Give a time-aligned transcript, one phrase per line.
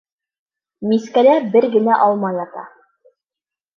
[0.93, 2.65] Мискәлә бер генә алма ята.